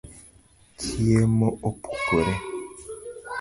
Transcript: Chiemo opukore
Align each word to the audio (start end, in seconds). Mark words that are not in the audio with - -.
Chiemo 0.79 1.47
opukore 1.69 2.33